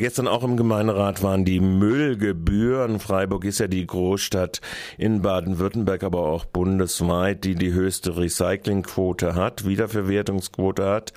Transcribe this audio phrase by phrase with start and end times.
[0.00, 3.00] Gestern auch im Gemeinderat waren die Müllgebühren.
[3.00, 4.60] Freiburg ist ja die Großstadt
[4.96, 11.12] in Baden-Württemberg, aber auch bundesweit, die die höchste Recyclingquote hat, Wiederverwertungsquote hat.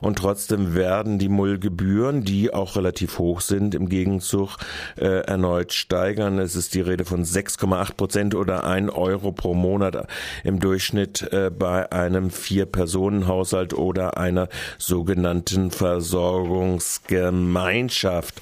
[0.00, 4.56] Und trotzdem werden die Müllgebühren, die auch relativ hoch sind, im Gegenzug
[4.96, 6.38] äh, erneut steigern.
[6.38, 10.08] Es ist die Rede von 6,8 Prozent oder ein Euro pro Monat
[10.42, 14.48] im Durchschnitt äh, bei einem Vier-Personen-Haushalt oder einer
[14.78, 18.05] sogenannten Versorgungsgemeinschaft.
[18.06, 18.40] Wirtschaft.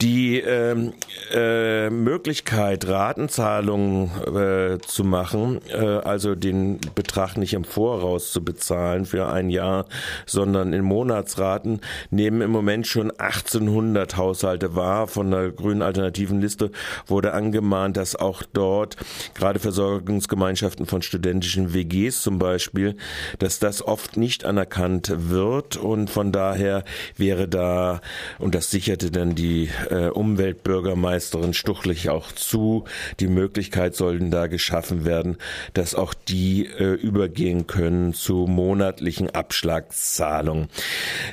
[0.00, 0.92] Die ähm,
[1.34, 9.06] äh, Möglichkeit, Ratenzahlungen äh, zu machen, äh, also den Betrag nicht im Voraus zu bezahlen
[9.06, 9.86] für ein Jahr,
[10.24, 15.08] sondern in Monatsraten, nehmen im Moment schon 1800 Haushalte wahr.
[15.08, 16.70] Von der grünen alternativen Liste
[17.06, 18.96] wurde angemahnt, dass auch dort
[19.34, 22.96] gerade Versorgungsgemeinschaften von studentischen WGs zum Beispiel,
[23.40, 26.84] dass das oft nicht anerkannt wird und von daher
[27.16, 28.00] wäre da,
[28.38, 32.84] und das sicherte dann die äh, Umweltbürgermeisterin Stuchlich auch zu.
[33.18, 35.36] Die Möglichkeit sollten da geschaffen werden,
[35.74, 40.68] dass auch die äh, übergehen können zu monatlichen Abschlagszahlungen.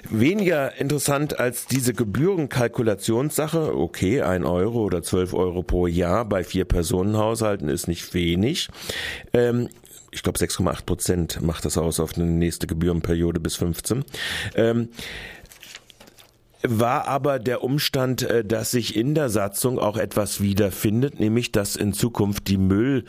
[0.09, 6.65] Weniger interessant als diese Gebührenkalkulationssache, okay, ein Euro oder zwölf Euro pro Jahr bei vier
[6.65, 8.69] Personenhaushalten ist nicht wenig.
[9.33, 9.69] Ähm,
[10.09, 14.03] ich glaube 6,8 Prozent macht das aus auf eine nächste Gebührenperiode bis 15.
[14.55, 14.89] Ähm,
[16.67, 21.75] war aber der Umstand, äh, dass sich in der Satzung auch etwas wiederfindet, nämlich dass
[21.75, 23.07] in Zukunft die Müllbehälter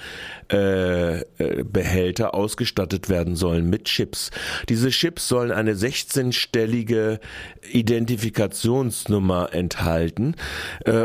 [1.38, 4.30] äh, äh, ausgestattet werden sollen mit Chips.
[4.68, 7.20] Diese Chips sollen eine 16-stellige
[7.70, 10.34] Identifikationsnummer enthalten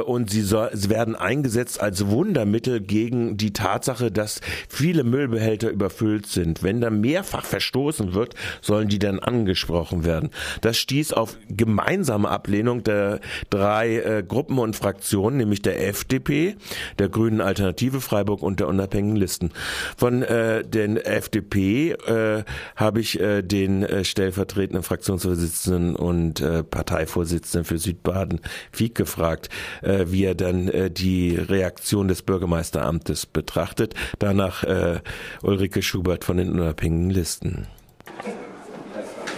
[0.06, 6.28] und sie, soll, sie werden eingesetzt als Wundermittel gegen die Tatsache, dass viele Müllbehälter überfüllt
[6.28, 6.62] sind.
[6.62, 10.30] Wenn da mehrfach verstoßen wird, sollen die dann angesprochen werden.
[10.62, 13.20] Das stieß auf gemeinsame Ablehnung der
[13.52, 16.56] drei äh, Gruppen und Fraktionen, nämlich der FDP,
[16.98, 19.52] der Grünen Alternative Freiburg und der Unabhängigen Listen.
[19.96, 22.44] Von äh, den FDP äh,
[22.76, 28.42] habe ich äh, den äh, stellvertretenden Fraktionsvorsitzenden und äh, Parteivorsitzenden für Südbaden
[28.72, 29.50] Fiek gefragt,
[29.84, 33.94] äh, wie er dann äh, die Reaktion des Bürgermeisteramtes betrachtet.
[34.18, 35.00] Danach äh,
[35.44, 37.68] Ulrike Schubert von den Unabhängigen Listen.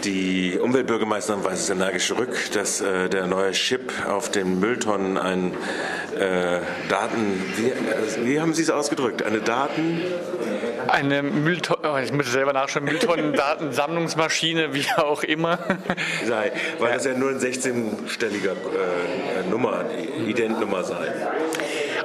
[0.03, 5.53] Die Umweltbürgermeisterin weist es energisch zurück, dass äh, der neue Chip auf den Mülltonnen ein
[6.19, 6.59] äh,
[6.89, 9.23] Daten, wie, äh, wie, haben Sie es ausgedrückt?
[9.23, 10.01] Eine Daten?
[10.87, 15.59] Eine Mülltonne, oh, ich muss selber nachschauen, Mülltonnen-Datensammlungsmaschine, wie auch immer.
[16.25, 16.95] Sei, weil ja.
[16.95, 19.85] das ja nur ein 16-stelliger äh, Nummer,
[20.27, 21.13] Identnummer sei.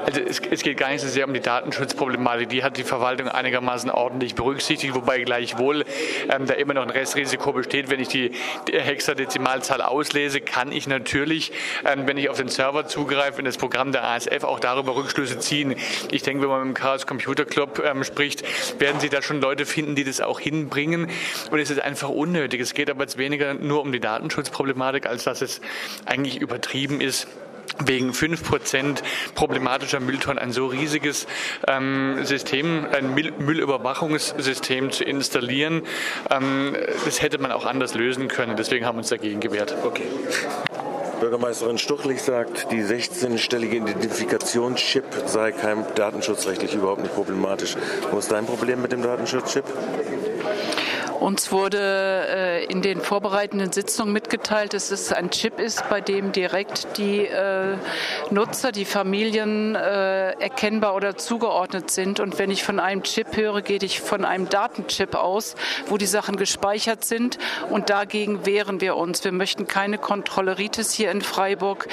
[0.09, 2.49] Also es, es, geht gar nicht so sehr um die Datenschutzproblematik.
[2.49, 5.85] Die hat die Verwaltung einigermaßen ordentlich berücksichtigt, wobei gleichwohl
[6.31, 7.91] ähm, da immer noch ein Restrisiko besteht.
[7.91, 8.31] Wenn ich die,
[8.69, 11.53] die Hexadezimalzahl auslese, kann ich natürlich,
[11.85, 15.41] ähm, wenn ich auf den Server zugreife, in das Programm der ASF auch darüber Rückschlüsse
[15.41, 15.77] ziehen.
[16.11, 18.45] Ich denke, wenn man mit dem Chaos Computer Club ähm, spricht,
[18.79, 21.11] werden Sie da schon Leute finden, die das auch hinbringen.
[21.51, 22.61] Und es ist einfach unnötig.
[22.61, 25.61] Es geht aber jetzt weniger nur um die Datenschutzproblematik, als dass es
[26.07, 27.27] eigentlich übertrieben ist
[27.85, 29.03] wegen 5%
[29.35, 31.27] problematischer Mülltonnen ein so riesiges
[31.67, 35.83] ähm, System, ein Müllüberwachungssystem zu installieren.
[36.31, 38.57] Ähm, das hätte man auch anders lösen können.
[38.57, 39.77] Deswegen haben wir uns dagegen gewehrt.
[39.85, 40.07] Okay.
[41.21, 47.77] Bürgermeisterin Stuchlich sagt, die 16-stellige Identifikationschip sei kein datenschutzrechtlich überhaupt nicht problematisch.
[48.11, 49.65] Wo ist dein Problem mit dem Datenschutzchip?
[51.21, 51.79] Uns wurde
[52.29, 57.27] äh, in den vorbereitenden Sitzungen mitgeteilt, dass es ein Chip ist, bei dem direkt die
[57.27, 57.77] äh,
[58.31, 62.21] Nutzer, die Familien äh, erkennbar oder zugeordnet sind.
[62.21, 66.07] Und wenn ich von einem Chip höre, gehe ich von einem Datenchip aus, wo die
[66.07, 67.39] Sachen gespeichert sind.
[67.69, 69.25] Und dagegen wehren wir uns.
[69.25, 71.89] Wir möchten keine Kontrolleritis hier in Freiburg.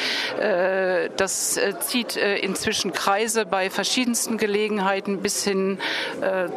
[1.17, 5.79] Das zieht inzwischen Kreise bei verschiedensten Gelegenheiten bis hin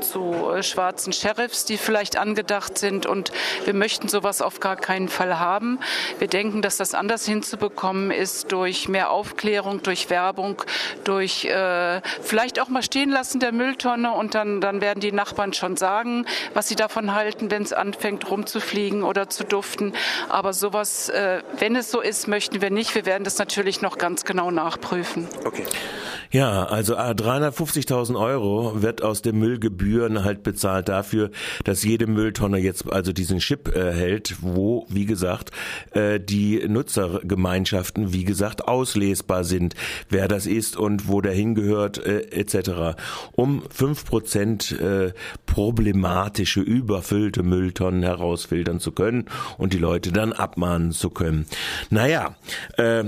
[0.01, 3.07] zu schwarzen Sheriffs, die vielleicht angedacht angedacht sind.
[3.07, 3.31] Und
[3.65, 5.79] wir möchten sowas auf gar keinen Fall haben.
[6.19, 10.63] Wir denken, dass das anders hinzubekommen ist durch mehr Aufklärung, durch Werbung,
[11.05, 15.53] durch äh, vielleicht auch mal stehen lassen der Mülltonne und dann, dann werden die Nachbarn
[15.53, 19.93] schon sagen, was sie davon halten, wenn es anfängt rumzufliegen oder zu duften.
[20.29, 22.95] Aber sowas, äh, wenn es so ist, möchten wir nicht.
[22.95, 25.29] Wir werden das natürlich noch ganz genau nachprüfen.
[25.45, 25.65] Okay.
[26.31, 31.31] Ja, also 350.000 äh, Euro wird aus den Müllgebühren halt bezahlt dafür,
[31.65, 35.51] dass jede Mülltonne jetzt also diesen Chip erhält, wo, wie gesagt,
[35.93, 39.75] äh, die Nutzergemeinschaften, wie gesagt, auslesbar sind,
[40.09, 42.99] wer das ist und wo der hingehört, äh, etc.
[43.33, 44.77] Um fünf Prozent
[45.47, 51.47] problematische, überfüllte Mülltonnen herausfiltern zu können und die Leute dann abmahnen zu können.
[51.91, 52.37] Naja,
[52.77, 53.05] äh,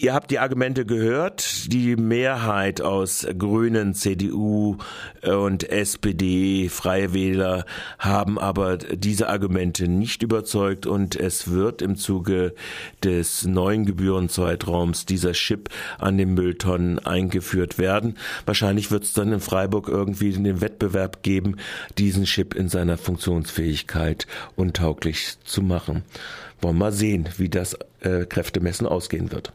[0.00, 1.72] Ihr habt die Argumente gehört.
[1.72, 4.76] Die Mehrheit aus Grünen, CDU
[5.22, 7.64] und SPD, Freie Wähler
[7.98, 12.54] haben aber diese Argumente nicht überzeugt und es wird im Zuge
[13.02, 18.16] des neuen Gebührenzeitraums dieser Chip an den Mülltonnen eingeführt werden.
[18.44, 21.56] Wahrscheinlich wird es dann in Freiburg irgendwie den Wettbewerb geben,
[21.98, 26.04] diesen Chip in seiner Funktionsfähigkeit untauglich zu machen.
[26.60, 29.44] Wollen wir mal sehen, wie das äh, Kräftemessen ausgehen wird.